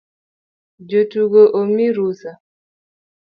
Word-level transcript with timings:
Jotugo 0.89 1.41
omii 1.59 1.89
rusa 1.97 2.31